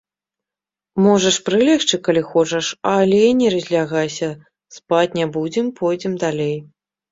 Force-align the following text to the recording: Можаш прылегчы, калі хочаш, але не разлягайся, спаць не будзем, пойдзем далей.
Можаш 1.07 1.35
прылегчы, 1.49 1.99
калі 2.07 2.23
хочаш, 2.31 2.71
але 2.95 3.21
не 3.43 3.53
разлягайся, 3.57 4.29
спаць 4.79 5.07
не 5.21 5.31
будзем, 5.39 5.71
пойдзем 5.83 6.19
далей. 6.27 6.53